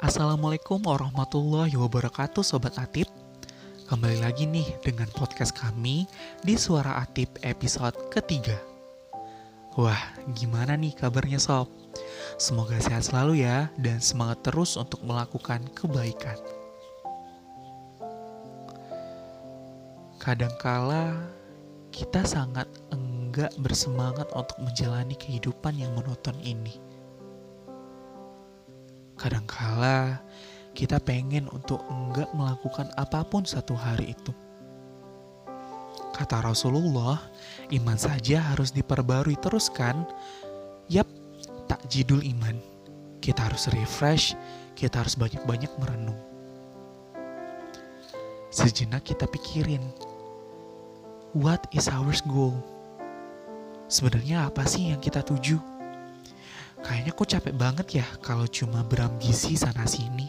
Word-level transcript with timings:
Assalamualaikum 0.00 0.80
warahmatullahi 0.80 1.76
wabarakatuh 1.76 2.40
Sobat 2.40 2.80
Atip. 2.80 3.04
Kembali 3.84 4.24
lagi 4.24 4.48
nih 4.48 4.64
dengan 4.80 5.04
podcast 5.12 5.52
kami 5.52 6.08
di 6.40 6.56
Suara 6.56 7.04
Atip 7.04 7.36
episode 7.44 8.08
ketiga. 8.08 8.56
Wah 9.76 10.00
gimana 10.32 10.72
nih 10.80 10.96
kabarnya 10.96 11.36
Sob? 11.36 11.68
Semoga 12.40 12.80
sehat 12.80 13.12
selalu 13.12 13.44
ya 13.44 13.68
dan 13.76 14.00
semangat 14.00 14.40
terus 14.40 14.80
untuk 14.80 15.04
melakukan 15.04 15.68
kebaikan. 15.76 16.40
Kadangkala 20.16 21.12
kita 21.92 22.24
sangat 22.24 22.72
enggak 22.88 23.52
bersemangat 23.60 24.32
untuk 24.32 24.56
menjalani 24.64 25.12
kehidupan 25.12 25.76
yang 25.76 25.92
monoton 25.92 26.40
ini 26.40 26.89
Kadangkala 29.20 30.16
kita 30.72 30.96
pengen 30.96 31.44
untuk 31.52 31.84
enggak 31.92 32.32
melakukan 32.32 32.88
apa 32.96 33.20
pun 33.20 33.44
satu 33.44 33.76
hari 33.76 34.16
itu. 34.16 34.32
Kata 36.16 36.40
Rasulullah, 36.40 37.20
iman 37.68 37.98
saja 38.00 38.40
harus 38.40 38.72
diperbarui 38.72 39.36
terus 39.36 39.68
kan? 39.68 40.08
Yap, 40.88 41.04
tak 41.68 41.84
jidul 41.92 42.24
iman. 42.24 42.56
Kita 43.20 43.44
harus 43.44 43.68
refresh, 43.68 44.32
kita 44.72 45.04
harus 45.04 45.20
banyak-banyak 45.20 45.68
merenung. 45.76 46.16
Sejenak 48.48 49.04
kita 49.04 49.28
pikirin, 49.28 49.84
what 51.36 51.60
is 51.76 51.92
our 51.92 52.16
goal? 52.24 52.56
Sebenarnya 53.86 54.48
apa 54.48 54.64
sih 54.64 54.96
yang 54.96 55.00
kita 55.04 55.20
tuju? 55.20 55.69
Kayaknya 56.90 57.14
kok 57.14 57.30
capek 57.30 57.54
banget 57.54 57.86
ya 58.02 58.06
kalau 58.18 58.50
cuma 58.50 58.82
berambisi 58.82 59.54
sana 59.54 59.86
sini. 59.86 60.26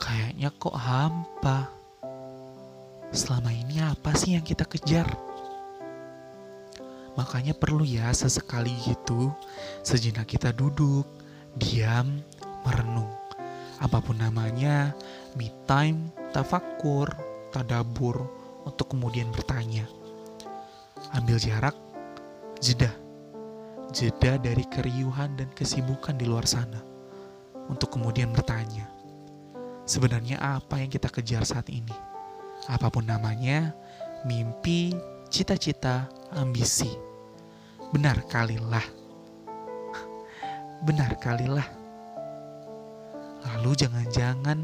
Kayaknya 0.00 0.48
kok 0.56 0.72
hampa. 0.72 1.68
Selama 3.12 3.52
ini 3.52 3.84
apa 3.84 4.16
sih 4.16 4.32
yang 4.32 4.40
kita 4.40 4.64
kejar? 4.64 5.04
Makanya 7.20 7.52
perlu 7.52 7.84
ya 7.84 8.08
sesekali 8.16 8.72
gitu, 8.88 9.28
sejenak 9.84 10.24
kita 10.24 10.56
duduk, 10.56 11.04
diam, 11.52 12.24
merenung. 12.64 13.12
Apa 13.76 14.00
pun 14.00 14.16
namanya, 14.16 14.96
me 15.36 15.52
time, 15.68 16.08
tafakur, 16.32 17.12
tadabur, 17.52 18.24
untuk 18.64 18.96
kemudian 18.96 19.28
bertanya. 19.36 19.84
Ambil 21.12 21.36
jarak, 21.36 21.76
jeda 22.56 23.01
jeda 23.92 24.40
dari 24.40 24.64
keriuhan 24.66 25.36
dan 25.36 25.52
kesibukan 25.52 26.16
di 26.16 26.24
luar 26.24 26.48
sana, 26.48 26.80
untuk 27.68 27.92
kemudian 27.92 28.32
bertanya, 28.32 28.88
sebenarnya 29.84 30.40
apa 30.40 30.80
yang 30.80 30.88
kita 30.88 31.12
kejar 31.12 31.44
saat 31.44 31.68
ini? 31.68 31.92
Apa 32.72 32.88
pun 32.88 33.04
namanya, 33.04 33.76
mimpi, 34.24 34.96
cita-cita, 35.28 36.08
ambisi. 36.32 36.90
Benar 37.92 38.24
kalilah. 38.32 38.86
Benar 40.82 41.12
kalilah. 41.20 41.68
Lalu 43.42 43.70
jangan-jangan 43.76 44.58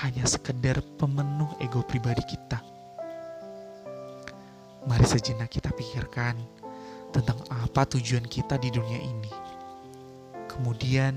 hanya 0.00 0.24
sekedar 0.24 0.80
pemenuh 0.96 1.50
ego 1.60 1.84
pribadi 1.84 2.24
kita. 2.24 2.62
Mari 4.88 5.04
sejenak 5.04 5.52
kita 5.52 5.68
pikirkan 5.76 6.59
tentang 7.10 7.38
apa 7.50 7.86
tujuan 7.86 8.24
kita 8.26 8.58
di 8.58 8.70
dunia 8.70 9.00
ini. 9.02 9.32
Kemudian, 10.50 11.14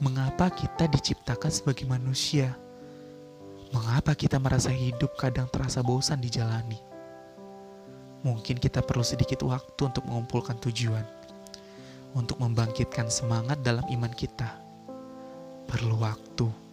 mengapa 0.00 0.48
kita 0.52 0.88
diciptakan 0.88 1.52
sebagai 1.52 1.84
manusia? 1.88 2.56
Mengapa 3.70 4.16
kita 4.18 4.40
merasa 4.42 4.72
hidup 4.72 5.14
kadang 5.14 5.46
terasa 5.48 5.80
bosan 5.80 6.18
dijalani? 6.18 6.80
Mungkin 8.20 8.60
kita 8.60 8.84
perlu 8.84 9.00
sedikit 9.06 9.46
waktu 9.48 9.80
untuk 9.88 10.04
mengumpulkan 10.04 10.60
tujuan, 10.60 11.06
untuk 12.12 12.36
membangkitkan 12.36 13.08
semangat 13.08 13.64
dalam 13.64 13.86
iman 13.88 14.12
kita. 14.12 14.60
Perlu 15.64 15.96
waktu 16.02 16.69